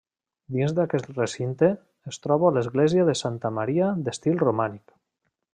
Dins 0.53 0.71
d'aquest 0.79 1.09
recinte 1.17 1.69
es 2.13 2.19
troba 2.25 2.53
l'església 2.57 3.07
de 3.13 3.17
Santa 3.23 3.55
Maria 3.61 3.95
d'estil 4.09 4.45
romànic. 4.49 5.01